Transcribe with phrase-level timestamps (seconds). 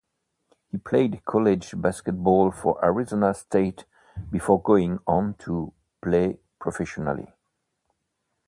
[0.71, 3.85] He played college basketball for Arizona State
[4.31, 7.27] before going on to play professionally.